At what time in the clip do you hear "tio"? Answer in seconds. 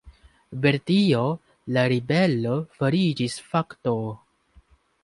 0.91-1.19